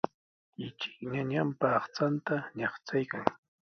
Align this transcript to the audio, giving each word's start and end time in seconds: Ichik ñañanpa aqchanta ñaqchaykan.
Ichik 0.65 0.95
ñañanpa 1.11 1.67
aqchanta 1.79 2.35
ñaqchaykan. 2.57 3.25